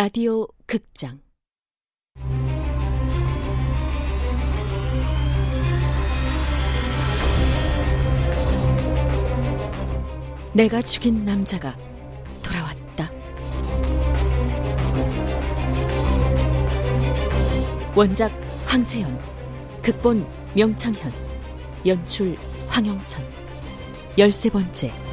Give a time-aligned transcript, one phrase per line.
[0.00, 1.18] 라디오 극장
[10.52, 11.76] 내가 죽인 남자가
[12.44, 13.10] 돌아왔다.
[17.96, 18.30] 원작
[18.66, 19.20] 황세연,
[19.82, 21.12] 극본 명창현,
[21.84, 22.36] 연출
[22.68, 23.24] 황영선,
[24.16, 25.07] 열세 번째.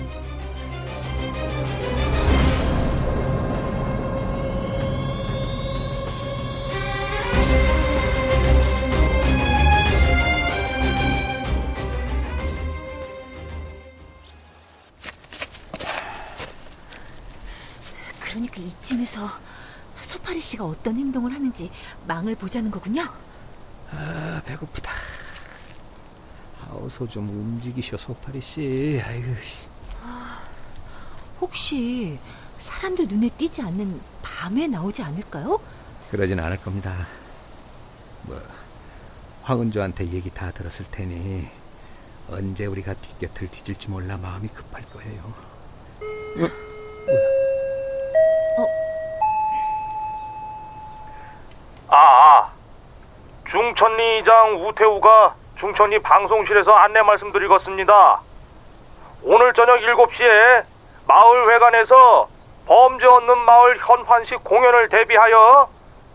[19.05, 19.29] 이쯤에서
[20.01, 21.71] 소파리 씨가 어떤 행동을 하는지
[22.07, 23.03] 망을 보자는 거군요.
[23.91, 24.91] 아 배고프다.
[26.71, 29.01] 어서 좀 움직이셔 소파리 씨.
[29.03, 29.33] 아이고.
[30.03, 30.41] 아,
[31.39, 32.19] 혹시
[32.59, 35.59] 사람들 눈에 띄지 않는 밤에 나오지 않을까요?
[36.11, 37.07] 그러진 않을 겁니다.
[38.23, 38.41] 뭐
[39.43, 41.47] 황은조한테 얘기 다 들었을 테니
[42.29, 45.21] 언제 우리가 뒷곁을 뒤질지 몰라 마음이 급할 거예요.
[46.37, 46.45] 어?
[46.45, 47.44] 아,
[53.75, 58.21] 중천리 이장 우태우가 중천리 방송실에서 안내 말씀드리겠습니다.
[59.23, 60.63] 오늘 저녁 7시에
[61.05, 62.29] 마을회관에서
[62.67, 65.67] 범죄 없는 마을 현환식 공연을 대비하여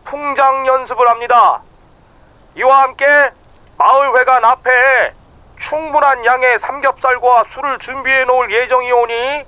[0.06, 1.61] 풍장 연습을 합니다.
[2.56, 3.05] 이와 함께
[3.77, 5.12] 마을회관 앞에
[5.69, 9.42] 충분한 양의 삼겹살과 술을 준비해 놓을 예정이오니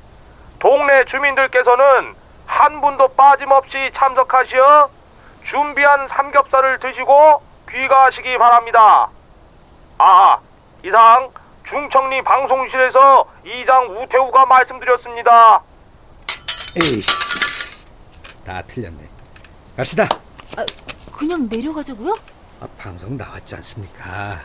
[0.59, 2.15] 동네 주민들께서는
[2.47, 4.91] 한 분도 빠짐없이 참석하시어
[5.45, 9.09] 준비한 삼겹살을 드시고 귀가하시기 바랍니다.
[9.99, 10.39] 아,
[10.85, 11.31] 이상
[11.69, 15.63] 중청리 방송실에서 이장 우태우가 말씀드렸습니다.
[16.77, 17.03] 에이,
[18.45, 19.09] 다 틀렸네.
[19.77, 20.07] 갑시다.
[20.57, 20.67] 아,
[21.11, 22.15] 그냥 내려가자고요?
[22.61, 24.41] 아, 방송 나왔지 않습니까?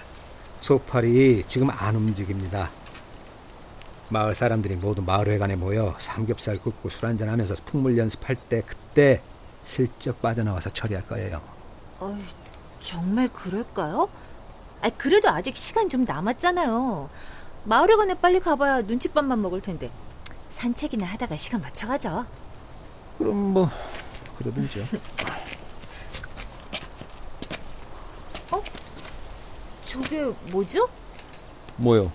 [0.62, 2.70] 소팔이 지금 안 움직입니다.
[4.10, 9.22] 마을 사람들이 모두 마을회관에 모여 삼겹살 굽고 술 한잔 하면서 풍물 연습할 때 그때
[9.66, 11.42] 슬쩍 빠져나와서 처리할 거예요.
[12.00, 12.24] 어이,
[12.92, 14.08] 정말 그럴까요?
[14.82, 17.10] 아, 그래도 아직 시간 좀 남았잖아요.
[17.66, 19.92] 마을회관에 빨리 가봐야 눈칫밥만 먹을 텐데
[20.52, 22.26] 산책이나 하다가 시간 맞춰가죠.
[23.18, 23.70] 그럼 뭐
[24.38, 24.86] 그러든지요.
[28.52, 28.64] 어?
[29.84, 30.88] 저게 뭐죠?
[31.76, 32.10] 뭐요?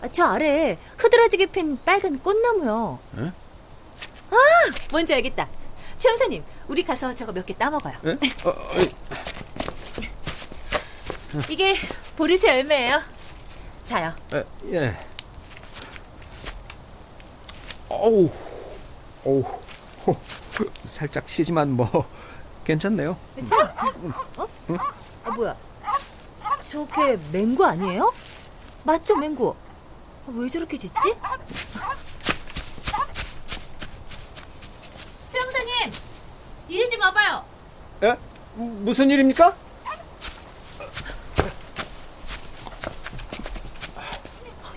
[0.00, 3.00] 아, 저 아래 흐드러지게 핀 빨간 꽃나무요.
[3.18, 3.22] 에?
[4.30, 4.36] 아,
[4.92, 5.48] 뭔지 알겠다.
[5.98, 7.94] 최 형사님, 우리 가서 저거 몇 개 따먹어요.
[11.48, 11.74] 이게
[12.16, 13.00] 보리새 열매예요.
[13.84, 14.12] 자요.
[14.32, 14.96] 에, 예.
[17.88, 18.30] 어우,
[19.24, 19.42] 어우,
[20.06, 20.16] 호,
[20.86, 22.08] 살짝 시지만 뭐
[22.64, 23.16] 괜찮네요.
[23.34, 23.50] 그치?
[23.54, 24.48] 어?
[25.24, 25.56] 아, 뭐야?
[26.68, 28.12] 저게 맹구 아니에요?
[28.84, 29.54] 맞죠, 맹구?
[30.26, 31.14] 아, 왜 저렇게 짖지?
[35.30, 35.92] 최 형사님,
[36.68, 37.44] 이리 좀 와봐요.
[38.02, 38.16] 에?
[38.56, 39.54] 무슨 일입니까?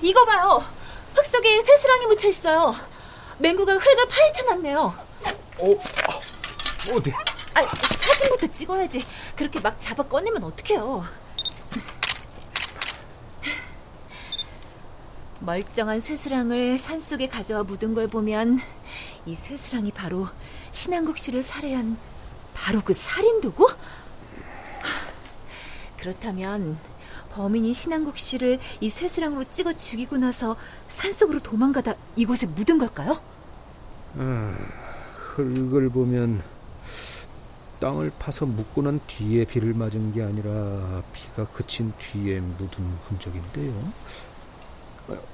[0.08, 0.64] 이거 봐요.
[1.14, 2.74] 흙 속에 쇠스랑이 묻혀 있어요.
[3.40, 4.80] 맹구가 흙을 파헤쳐놨네요.
[5.60, 5.76] 어,
[6.94, 7.12] 어디?
[7.54, 9.06] 아, 사진부터 찍어야지.
[9.36, 11.06] 그렇게 막 잡아 꺼내면 어떡해요.
[15.40, 18.62] 멀쩡한 쇠스랑을 산속에 가져와 묻은 걸 보면
[19.26, 20.30] 이 쇠스랑이 바로
[20.72, 21.98] 신한국 씨를 살해한
[22.54, 23.70] 바로 그 살인 도구?
[25.98, 26.80] 그렇다면
[27.38, 30.56] 범인이 신한국 씨를 이 쇠스랑으로 찍어 죽이고 나서
[30.90, 33.22] 산속으로 도망가다 이곳에 묻은 걸까요?
[34.16, 34.58] 음,
[35.36, 36.42] 흙을 보면
[37.80, 42.70] 땅을 파서 묻고 난 뒤에 비를 맞은 게 아니라 비가 그친 뒤에 묻은
[43.08, 43.94] 흔적인데요.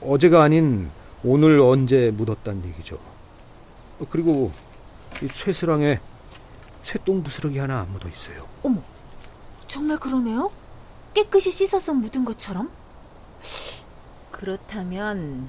[0.02, 0.92] 어제가 아닌
[1.24, 3.00] 오늘 언제 묻었단 얘기죠.
[4.10, 4.52] 그리고
[5.22, 6.02] 이 쇠스랑에
[6.84, 8.46] 쇠똥 부스러기 하나 안 묻어 있어요.
[8.62, 8.82] 어머,
[9.70, 10.52] 정말 그러네요.
[11.14, 12.72] 깨끗이 씻어서 묻은 것처럼.
[14.32, 15.48] 그렇다면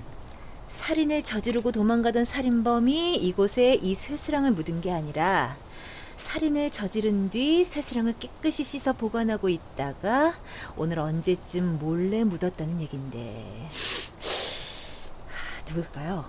[0.69, 5.57] 살인을 저지르고 도망가던 살인범이 이곳에 이 쇠스랑을 묻은 게 아니라
[6.17, 10.35] 살인을 저지른 뒤 쇠스랑을 깨끗이 씻어 보관하고 있다가
[10.77, 13.71] 오늘 언제쯤 몰래 묻었다는 얘긴데
[15.69, 16.25] 누굴까요?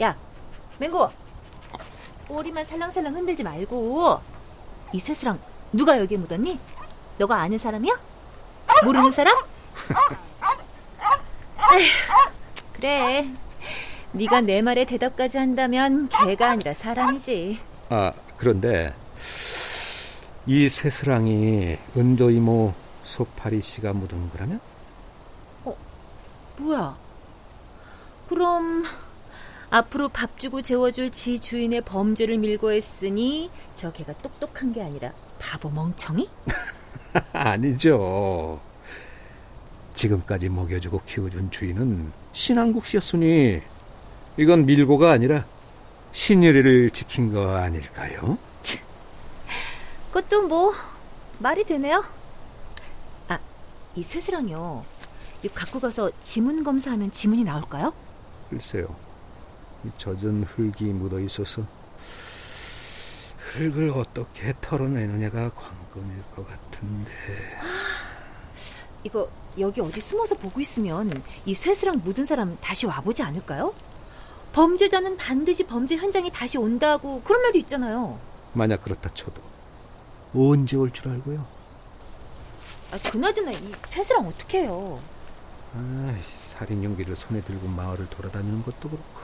[0.00, 0.16] 야,
[0.78, 1.08] 맹구,
[2.28, 4.20] 꼬리만 살랑살랑 흔들지 말고
[4.92, 5.38] 이 쇠스랑
[5.72, 6.58] 누가 여기에 묻었니?
[7.18, 7.92] 너가 아는 사람이야?
[8.84, 9.36] 모르는 사람?
[11.74, 11.88] 에휴,
[12.74, 13.28] 그래.
[14.12, 17.60] 네가 내 말에 대답까지 한다면 개가 아니라 사람이지.
[17.90, 18.94] 아, 그런데
[20.46, 22.72] 이 쇠스랑이 은조 이모
[23.02, 24.60] 소파리 씨가 묻은 거라면?
[25.64, 25.76] 어,
[26.58, 26.96] 뭐야?
[28.28, 28.84] 그럼
[29.70, 35.68] 앞으로 밥 주고 재워줄 지 주인의 범죄를 밀고 했으니 저 개가 똑똑한 게 아니라 바보
[35.70, 36.28] 멍청이?
[37.32, 38.60] 아니죠.
[39.94, 43.60] 지금까지 먹여주고 키워준 주인은 신한국 씨였으니
[44.36, 45.44] 이건 밀고가 아니라
[46.12, 48.38] 신의를 지킨 거 아닐까요?
[50.12, 50.72] 그것도 뭐
[51.38, 52.04] 말이 되네요.
[53.28, 53.38] 아,
[53.94, 54.84] 이 쇠스랑이요.
[55.42, 57.92] 이 갖고 가서 지문 검사하면 지문이 나올까요?
[58.50, 58.96] 글쎄요.
[59.96, 61.62] 젖은 흙이 묻어 있어서
[63.52, 67.10] 흙을 어떻게 털어내느냐가 관건 일 것 같은데.
[69.04, 69.28] 이거
[69.58, 73.74] 여기 어디 숨어서 보고 있으면 이 쇠스랑 묻은 사람 다시 와보지 않을까요?
[74.52, 78.18] 범죄자는 반드시 범죄 현장에 다시 온다고 그런 말도 있잖아요.
[78.54, 79.40] 만약 그렇다 쳐도
[80.34, 81.44] 언제 올 줄 알고요?
[82.92, 84.98] 아, 그나저나 이 쇠스랑 어떻게 해요?
[85.74, 89.20] 아, 살인 용기를 손에 들고 마을을 돌아다니는 것도 그렇고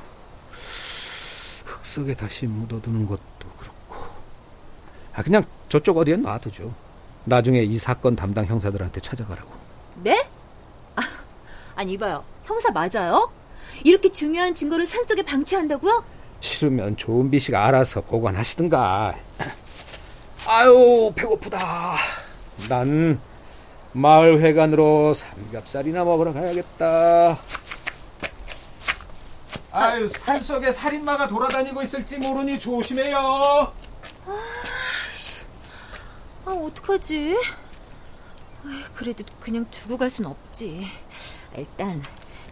[1.64, 3.20] 흙 속에 다시 묻어두는 것도
[3.58, 3.96] 그렇고
[5.14, 6.72] 아 그냥 저쪽 어디에 놔두죠.
[7.24, 9.48] 나중에 이 사건 담당 형사들한테 찾아가라고.
[10.02, 10.24] 네?
[10.96, 11.02] 아,
[11.76, 12.22] 아니 이봐요.
[12.44, 13.30] 형사 맞아요?
[13.82, 16.04] 이렇게 중요한 증거를 산속에 방치한다고요?
[16.40, 19.14] 싫으면 조은비 씨가 알아서 보관하시든가.
[20.46, 21.96] 아유 배고프다.
[22.68, 23.18] 난
[23.92, 27.38] 마을 회관으로 삼겹살이나 먹으러 가야겠다.
[29.72, 33.72] 아유 산 속에 살인마가 돌아다니고 있을지 모르니 조심해요.
[36.46, 37.38] 아, 어떡하지?
[38.64, 40.90] 아, 그래도 그냥 두고 갈 순 없지.
[41.56, 42.02] 일단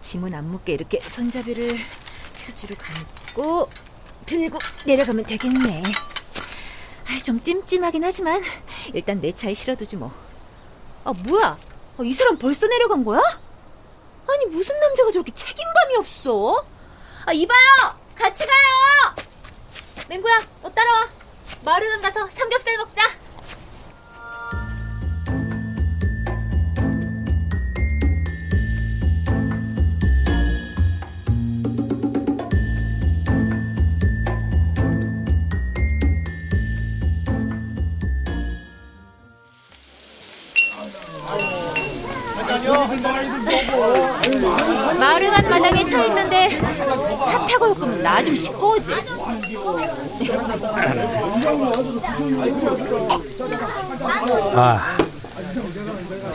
[0.01, 1.77] 지문 안 묻게 이렇게 손잡이를
[2.39, 3.69] 휴지로 감고
[4.27, 5.83] 들고 내려가면 되겠네.
[7.09, 8.43] 아, 좀 찜찜하긴 하지만
[8.95, 10.13] 일단 내 차에 실어두지 뭐.
[11.05, 11.59] 아, 뭐야?
[11.99, 13.21] 아, 이 사람 벌써 내려간 거야?
[14.29, 16.65] 아니, 무슨 남자가 저렇게 책임감이 없어?
[17.27, 17.97] 아, 이봐요!
[18.15, 19.15] 같이 가요!
[20.09, 21.09] 맹구야, 너 따라와.
[21.65, 23.03] 마을에 가서 삼겹살 먹자.
[46.03, 46.61] 차 있는데
[47.25, 48.93] 차 타고 올 거면 나 좀 싣고 오지.
[54.55, 54.97] 아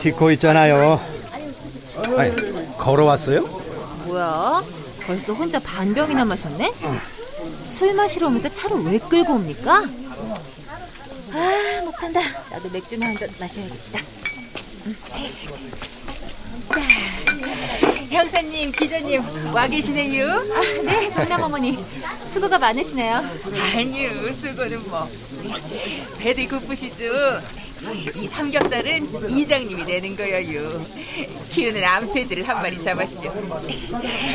[0.00, 1.00] 티코 있잖아요.
[2.16, 3.42] 아니 걸어왔어요?
[4.06, 4.62] 뭐야?
[5.06, 6.72] 벌써 혼자 반 병이나 마셨네?
[7.66, 9.84] 술 마시러 오면서 차를 왜 끌고 옵니까?
[11.32, 12.20] 아, 못한다.
[12.50, 14.00] 나도 맥주나 한 잔 마셔야겠다.
[14.86, 14.96] 음.
[16.70, 16.80] 자,
[18.10, 19.22] 형사님, 기자님,
[19.54, 20.26] 와 계시네요.
[20.28, 21.78] 아, 네, 강남 어머니.
[22.26, 23.16] 수고가 많으시네요.
[23.76, 25.08] 아니요, 수고는 뭐.
[26.18, 27.04] 배도 고프시죠?
[28.16, 30.84] 이 삼겹살은 이장님이 내는 거예요.
[31.50, 33.32] 키우는 암돼지를 한 마리 잡았죠.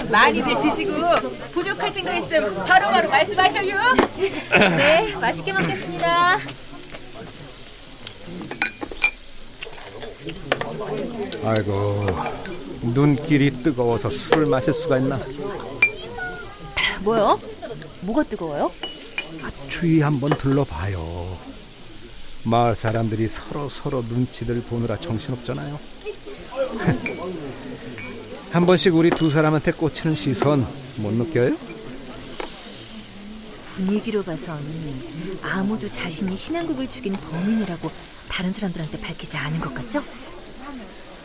[0.10, 3.76] 많이들 드시고 부족하신 거 있으면 바로 바로 말씀하셔요.
[4.78, 6.38] 네, 맛있게 먹겠습니다.
[11.46, 12.06] 아이고
[12.84, 15.20] 눈길이 뜨거워서 술을 마실 수가 있나?
[17.02, 17.40] 뭐요?
[18.02, 18.72] 뭐가 뜨거워요?
[19.70, 21.38] 주위 한번 둘러봐요.
[22.44, 25.80] 마을 사람들이 서로 서로 눈치들 보느라 정신없잖아요.
[28.52, 31.56] 한 번씩 우리 두 사람한테 꽂히는 시선 못 느껴요?
[33.76, 34.60] 분위기로 봐선
[35.42, 37.90] 아무도 자신이 신한국을 죽인 범인이라고
[38.30, 40.04] 다른 사람들한테 밝히지 않은 것 같죠?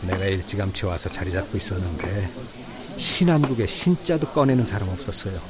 [0.02, 2.30] 내가 일찌감치 와서 자리 잡고 있었는데
[2.96, 5.40] 신한국의 신자도 꺼내는 사람 없었어요.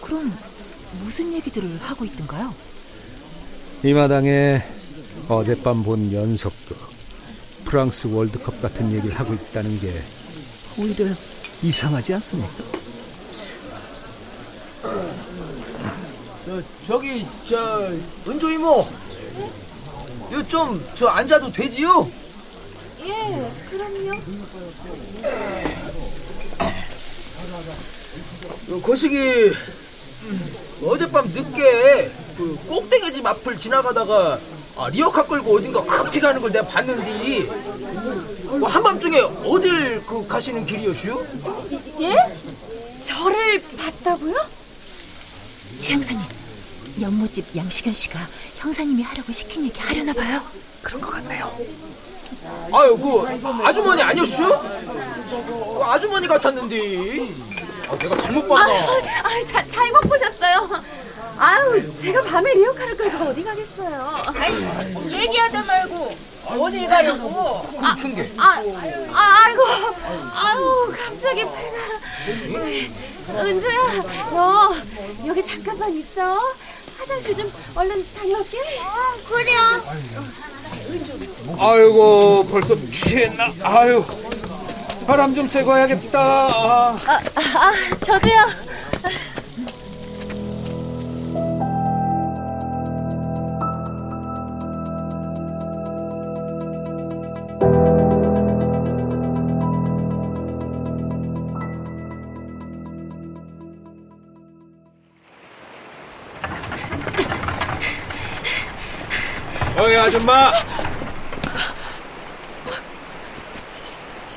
[0.00, 0.36] 그럼
[1.02, 2.54] 무슨 얘기들을 하고 있던가요?
[3.82, 4.62] 이 마당에
[5.28, 6.78] 어젯밤 본 연속극
[7.64, 10.00] 프랑스 월드컵 같은 얘기를 하고 있다는 게
[10.78, 11.06] 오히려
[11.62, 12.52] 이상하지 않습니까?
[16.44, 17.90] 저, 저기 저
[18.28, 18.86] 은조 이모
[20.32, 22.08] 요좀 저 앉아도 되지요?
[23.06, 24.20] 예, 그럼요.
[28.70, 34.38] 요 거시기 음, 어젯밤 늦게 그 꼭대기집 앞을 지나가다가
[34.76, 37.44] 아, 리어카 끌고 어딘가 급히 가는 걸 내가 봤는데
[38.58, 41.24] 뭐 한밤중에 어딜 그 가시는 길이었슈?
[42.00, 42.16] 예?
[43.04, 44.34] 저를 봤다고요?
[45.78, 46.20] 최 형사님,
[47.00, 48.18] 연못집 양식현 씨가
[48.58, 50.42] 형사님이 하라고 시킨 얘기 하려나 봐요.
[50.82, 51.50] 그런 것 같네요.
[52.72, 54.48] 아유, 그 아주머니 아니었슈?
[54.48, 56.76] 그 아주머니 같았는데.
[57.88, 58.72] 아, 내가 잘못 봤나?
[58.72, 60.82] 아, 아 자, 잘못 보셨어요.
[61.38, 64.22] 아유, 제가 밤에 리어카를 끌고 어디 가겠어요.
[64.34, 66.16] 아이, 얘기하다 말고
[66.48, 67.66] 어딜 가려고?
[67.80, 68.30] 아, 큰 게.
[68.38, 68.62] 아,
[69.12, 69.62] 아, 아이고,
[70.34, 73.42] 아유, 갑자기 배가.
[73.42, 74.74] 은주야, 너
[75.26, 76.40] 여기 잠깐만 있어.
[76.98, 78.58] 화장실 좀 얼른 다녀올게.
[78.80, 79.60] 어, 그래요.
[81.58, 83.52] 아이고 벌써 취했나?
[83.62, 84.04] 아유
[85.06, 86.18] 바람 좀 쐬고 와야겠다.
[86.18, 87.72] 아, 아, 아
[88.04, 88.66] 저도요.
[109.78, 110.50] 어이 아줌마.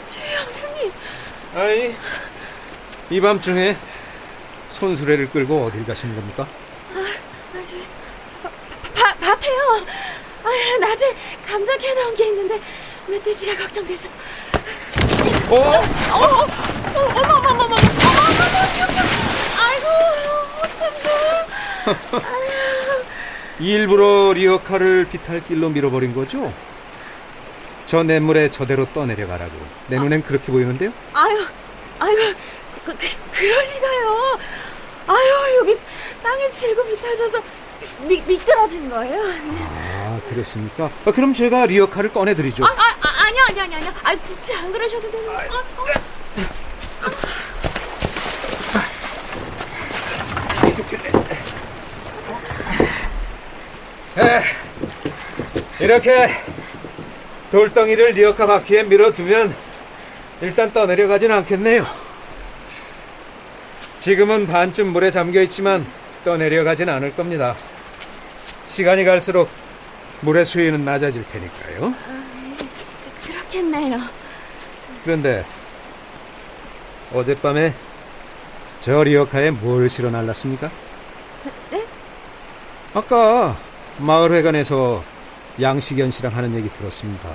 [0.09, 0.91] 최 형사님.
[1.59, 1.93] 아이
[3.09, 3.75] 이 밤중에
[4.69, 6.47] 손수레를 끌고 어딜 가시는 겁니까?
[8.95, 9.85] 바, 밭에요.
[10.43, 10.49] 아,
[10.79, 11.13] 낮에
[11.45, 12.61] 감자 캐 나온 게 있는데
[13.09, 14.07] 멧돼지가 걱정돼서.
[15.49, 15.55] 어?
[15.55, 16.47] 어, 어,
[16.95, 17.75] 어머, 어머, 어머, 어머, 어머,
[19.59, 19.87] 아이고,
[20.63, 20.81] 어쩜
[22.13, 22.21] 좋아.
[23.59, 26.53] 일부러 리어카를 비탈길로 밀어버린 거죠?
[27.89, 29.51] 저 냇물에 저대로 떠내려가라고.
[29.87, 30.93] 내 눈엔 그렇게 보이는데요?
[31.11, 31.43] 아유,
[31.97, 32.21] 아이고,
[32.85, 34.39] 그, 그, 그럴 리가요.
[35.07, 35.75] 아유, 여기
[36.21, 37.41] 땅에 질고 비탈져서
[38.01, 39.19] 미, 미끄러진 거예요.
[39.23, 40.91] 아, 그렇습니까?
[41.03, 42.63] 아, 그럼 제가 리어카를 꺼내드리죠.
[42.63, 43.93] 아, 아, 아 아니요, 아니요, 아니요, 아니요.
[44.03, 45.27] 아, 굳이 안 그러셔도 되는.
[45.27, 45.85] 아, 어.
[54.19, 54.43] 에,
[55.83, 56.29] 이렇게
[57.51, 59.55] 돌덩이를 리어카 바퀴에 밀어두면
[60.41, 61.85] 일단 떠내려가진 않겠네요.
[63.99, 65.85] 지금은 반쯤 물에 잠겨 있지만
[66.23, 67.55] 떠내려가진 않을 겁니다.
[68.69, 69.49] 시간이 갈수록
[70.21, 71.93] 물의 수위는 낮아질 테니까요.
[73.25, 73.97] 그렇겠네요.
[75.03, 75.45] 그런데
[77.13, 77.73] 어젯밤에
[78.81, 80.69] 저 리어카에 뭘 실어 날랐습니까?
[81.71, 81.83] 네?
[82.93, 83.57] 아까
[83.97, 85.03] 마을회관에서
[85.61, 87.29] 양식연 씨랑 하는 얘기 들었습니다.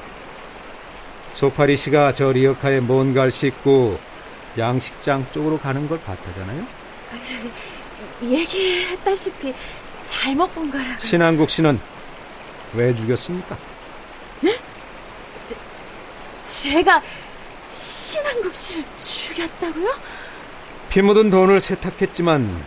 [1.34, 3.98] 소파리 씨가 저 리어카에 뭔가를 싣고
[4.56, 6.64] 양식장 쪽으로 가는 걸 봤다잖아요.
[8.22, 9.52] 얘기했다시피
[10.06, 10.98] 잘못 본 거라.
[10.98, 11.78] 신한국 씨는
[12.74, 13.56] 왜 죽였습니까?
[16.46, 17.02] 제가
[17.70, 19.90] 신한국 씨를 죽였다고요?
[20.90, 22.62] 피 묻은 돈을 세탁했지만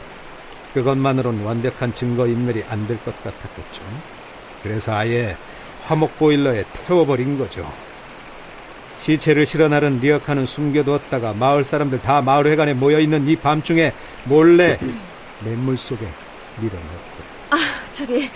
[0.73, 3.83] 그것만으론 완벽한 증거 인멸이 안 될 것 같았겠죠.
[4.63, 5.37] 그래서 아예
[5.85, 7.71] 화목 보일러에 태워버린 거죠.
[8.97, 13.93] 시체를 실어 나른 리어카는 숨겨두었다가 마을 사람들 다 마을 회관에 모여있는 이 밤중에
[14.25, 14.79] 몰래
[15.45, 16.07] 냇물 속에
[16.59, 17.17] 밀어넣었고
[17.51, 17.57] 아,
[17.93, 18.29] 저기,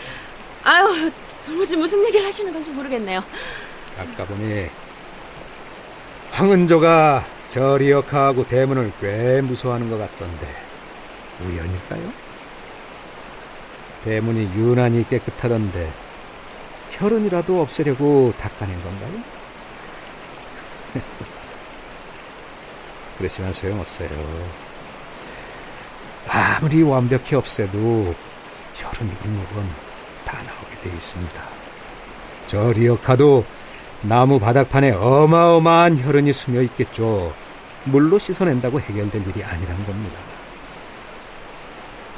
[0.64, 1.12] 아유,
[1.46, 3.24] 도무지 무슨 얘기를 하시는 건지 모르겠네요.
[3.98, 4.68] 아까 보니
[6.32, 10.48] 황은조가 저 리어카하고 대문을 꽤 무서워하는 것 같던데
[11.42, 12.14] 우연일까요?
[14.06, 15.92] 대문이 유난히 깨끗하던데
[16.92, 19.12] 혈흔이라도 없애려고 닦아낸 건가요?
[23.18, 24.10] 그렇지만 소용없어요.
[26.28, 28.16] 아무리 완벽히 없애도
[28.76, 29.70] 혈흔이건 뭐건
[30.26, 31.42] 다 나오게 돼 있습니다.
[32.48, 33.46] 저 리어카도
[34.02, 37.34] 나무 바닥판에 어마어마한 혈흔이 스며 있겠죠.
[37.86, 40.20] 물로 씻어낸다고 해결될 일이 아니란 겁니다.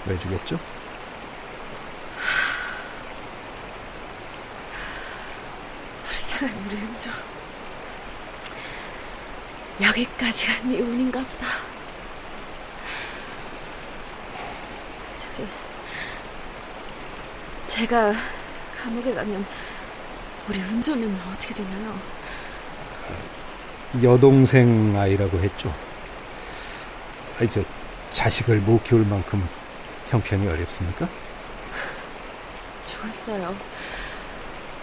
[0.05, 0.59] 왜 죽였죠?
[6.07, 7.09] 불쌍한 우리 은조.
[9.81, 11.47] 여기까지가 미운인가 보다.
[15.17, 15.47] 저기,
[17.65, 18.13] 제가
[18.81, 19.45] 감옥에 가면
[20.47, 21.99] 우리 은조는 어떻게 되나요?
[24.01, 25.73] 여동생 아이라고 했죠.
[27.39, 27.63] 아이, 저,
[28.11, 29.47] 자식을 못 키울 만큼
[30.09, 31.07] 형편이 어렵습니까?
[32.85, 33.55] 죽었어요.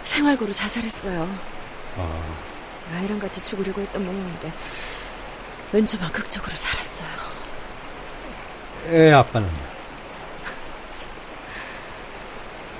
[0.03, 1.23] 생활고로 자살했어요.
[1.97, 2.50] 아,
[2.93, 4.51] 아이랑 같이 죽으려고 했던 모양인데
[5.73, 7.07] 은조만 극적으로 살았어요.
[8.89, 9.49] 애 아빠는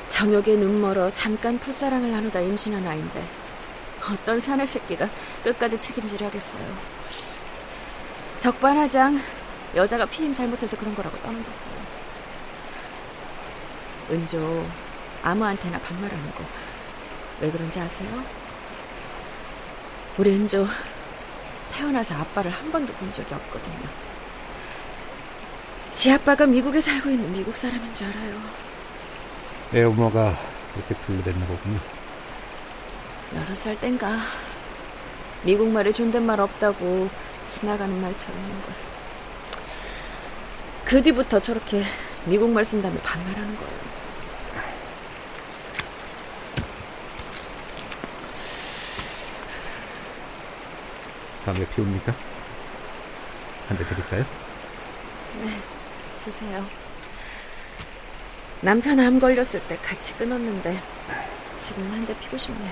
[0.07, 3.25] 정욕에 눈멀어 잠깐 풋사랑을 나누다 임신한 아이인데
[4.11, 5.09] 어떤 사내 새끼가
[5.43, 6.63] 끝까지 책임질 하겠어요.
[8.39, 9.21] 적반하장
[9.75, 11.73] 여자가 피임 잘못해서 그런 거라고 떠넘겼어요.
[14.11, 14.65] 은조
[15.23, 16.43] 아무한테나 반말하는 거
[17.41, 18.07] 왜 그런지 아세요?
[20.21, 20.67] 우리 은조
[21.73, 23.89] 태어나서 아빠를 한 번도 본 적이 없거든요.
[25.93, 28.39] 지 아빠가 미국에 살고 있는 미국 사람인 줄 알아요.
[29.73, 30.37] 애엄마가
[30.75, 31.79] 그렇게 불러댔나 보군요.
[33.33, 34.19] 여섯 살 땐가
[35.41, 37.09] 미국 말에 존댓말 없다고
[37.43, 38.73] 지나가는 말처럼 하는 걸.
[40.85, 41.83] 그 뒤부터 저렇게
[42.25, 44.00] 미국 말 쓴다며 반말하는 거예요.
[51.51, 52.13] 담배 피웁니까?
[53.67, 54.25] 한 대 드릴까요?
[55.41, 55.49] 네,
[56.23, 56.65] 주세요.
[58.61, 60.81] 남편 암 걸렸을 때 같이 끊었는데
[61.57, 62.71] 지금 한 대 피고 싶네요.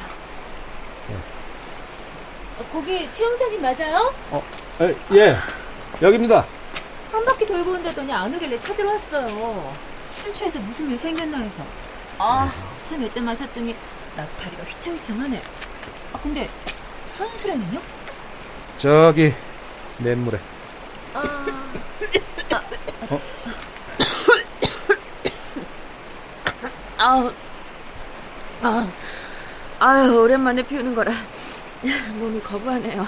[2.59, 4.13] 어, 거기 최 형사님 맞아요?
[4.31, 4.43] 어,
[4.81, 5.38] 에, 예,
[6.01, 6.45] 여기입니다.
[7.12, 9.75] 한 바퀴 돌고 온다더니 안 오길래 찾으러 왔어요.
[10.13, 11.63] 술 취해서 무슨 일 생겼나 해서.
[12.17, 12.50] 아,
[12.88, 13.75] 술 몇 잔 마셨더니
[14.15, 15.41] 나 다리가 휘청휘청하네.
[16.13, 16.50] 아, 근데
[17.15, 17.81] 손수레는요?
[18.79, 19.33] 저기
[19.98, 20.39] 맨물에.
[21.13, 21.21] 아,
[26.98, 27.31] 아우,
[28.62, 28.89] 아,
[29.79, 31.12] 아유, 오랜만에 피우는 거라
[32.19, 33.05] 몸이 거부하네요.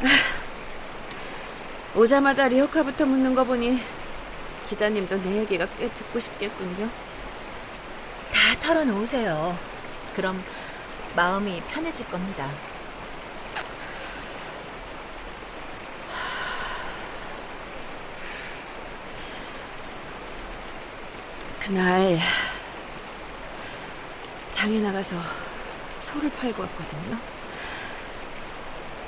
[1.94, 3.80] 오자마자 리어카부터 묻는 거 보니
[4.68, 6.90] 기자님도 내 얘기가 꽤 듣고 싶겠군요.
[8.32, 9.56] 다 털어놓으세요.
[10.16, 10.42] 그럼
[11.14, 12.50] 마음이 편해질 겁니다.
[21.68, 22.18] 그날
[24.52, 25.16] 장에 나가서
[26.00, 27.18] 소를 팔고 왔거든요.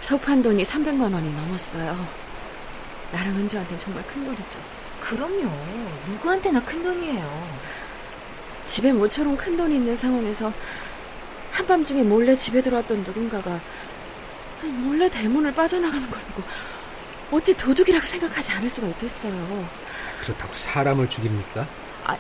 [0.03, 2.07] 소판 돈이 300만 원이 넘었어요.
[3.13, 4.59] 나랑 은주한테는 정말 큰 돈이죠.
[5.01, 5.51] 그럼요.
[6.05, 7.49] 누구한테나 큰 돈이에요.
[8.67, 10.53] 집에 모처럼 큰 돈이 있는 상황에서
[11.53, 13.59] 한밤중에 몰래 집에 들어왔던 누군가가
[14.63, 16.43] 몰래 대문을 빠져나가는 걸 보고
[17.31, 19.67] 어찌 도둑이라고 생각하지 않을 수가 있겠어요.
[20.21, 21.67] 그렇다고 사람을 죽입니까?
[22.05, 22.19] 아, 아,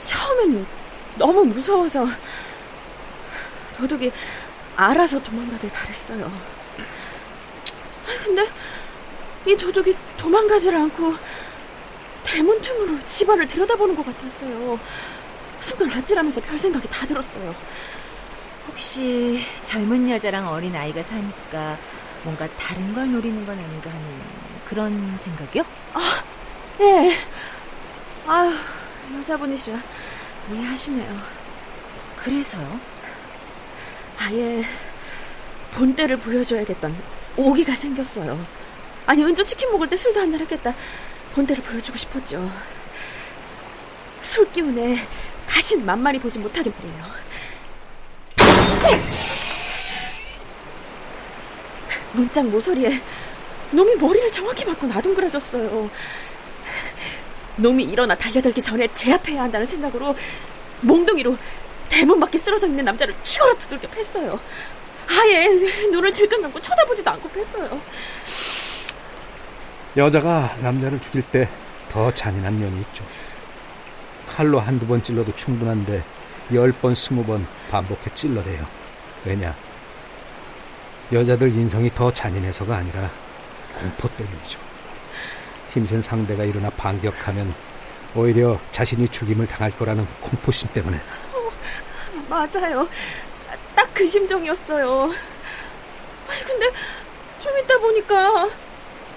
[0.00, 0.66] 처음엔
[1.16, 2.06] 너무 무서워서
[3.76, 4.12] 도둑이
[4.76, 6.26] 알아서 도망가길 바랬어요.
[8.06, 8.46] 아, 근데
[9.46, 11.14] 이 도둑이 도망가질 않고
[12.24, 14.78] 대문 틈으로 집안을 들여다보는 것 같았어요.
[15.60, 17.54] 순간 아찔하면서 별 생각이 다 들었어요.
[18.68, 21.76] 혹시 젊은 여자랑 어린 아이가 사니까
[22.22, 24.02] 뭔가 다른 걸 노리는 건 아닌가 하는
[24.64, 25.64] 그런 생각이요?
[25.94, 26.24] 아,
[26.80, 27.18] 예.
[28.26, 28.52] 아유,
[29.18, 29.78] 여자분이시라
[30.52, 31.18] 이해하시네요.
[32.16, 32.80] 그래서요?
[34.18, 34.64] 아예
[35.72, 36.94] 본때를 보여줘야겠던
[37.36, 38.44] 오기가 생겼어요.
[39.06, 40.74] 아니, 은주 치킨 먹을 때 술도 한잔 했겠다.
[41.34, 42.50] 본때를 보여주고 싶었죠.
[44.22, 44.96] 술 기운에
[45.48, 47.22] 다신 만만히 보지 못하게 말이에요.
[52.12, 53.00] 문짝 모서리에
[53.70, 55.90] 놈이 머리를 정확히 맞고 나동그라졌어요.
[57.56, 60.14] 놈이 일어나 달려들기 전에 제압해야 한다는 생각으로
[60.80, 61.36] 몽둥이로
[61.88, 64.38] 대문 밖에 쓰러져 있는 남자를 추월어 두들겨 팼어요.
[65.08, 65.48] 아예
[65.90, 67.80] 눈을 질끈 감고 쳐다보지도 않고 팼어요.
[69.96, 71.48] 여자가 남자를 죽일 때
[71.92, 73.04] 더 잔인한 면이 있죠.
[74.26, 76.02] 칼로 한두 번 찔러도 충분한데
[76.54, 78.66] 열 번, 스무 번 반복해 찔러대요.
[79.26, 79.54] 왜냐?
[81.12, 83.10] 여자들 인성이 더 잔인해서가 아니라
[83.78, 84.58] 공포 때문이죠.
[85.72, 87.54] 힘센 상대가 일어나 반격하면
[88.14, 91.00] 오히려 자신이 죽임을 당할 거라는 공포심 때문에.
[92.28, 92.88] 맞아요.
[93.74, 95.12] 딱 그 심정이었어요.
[96.28, 96.70] 아니, 근데
[97.38, 98.48] 좀 있다 보니까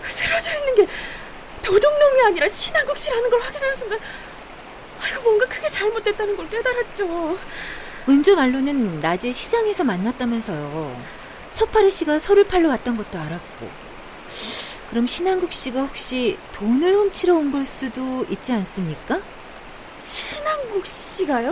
[0.07, 0.87] 쓰러져 있는 게
[1.61, 3.99] 도둑놈이 아니라 신한국 씨라는 걸 확인하는 순간
[5.01, 7.37] 아이고 뭔가 크게 잘못됐다는 걸 깨달았죠.
[8.09, 11.01] 은주 말로는 낮에 시장에서 만났다면서요.
[11.51, 13.84] 서파리 씨가 소를 팔러 왔던 것도 알았고.
[14.95, 19.19] 그럼 신한국 씨가 혹시 돈을 훔치러 온 걸 수도 있지 않습니까?
[19.93, 21.51] 신한국 씨가요?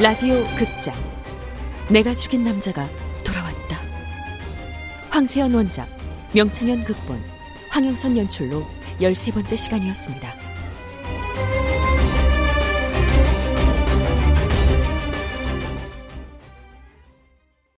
[0.00, 0.94] 라디오 극장
[1.90, 2.88] 내가 죽인 남자가
[3.24, 3.80] 돌아왔다.
[5.10, 5.88] 황세현 원작,
[6.32, 7.37] 명창현 극본,
[7.70, 8.66] 황영선 연출로
[9.00, 10.47] 13번째 시간이었습니다.